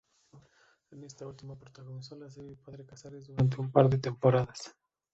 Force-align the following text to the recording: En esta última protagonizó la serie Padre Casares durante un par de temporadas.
En 0.89 1.03
esta 1.03 1.27
última 1.27 1.55
protagonizó 1.55 2.15
la 2.15 2.27
serie 2.27 2.55
Padre 2.57 2.87
Casares 2.87 3.27
durante 3.27 3.61
un 3.61 3.71
par 3.71 3.87
de 3.87 3.99
temporadas. 3.99 4.75